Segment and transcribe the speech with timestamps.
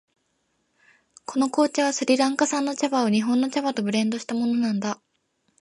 [1.25, 4.99] この紅茶はスリランカ産の茶葉を日本の茶葉とブレンドしたものなんだ。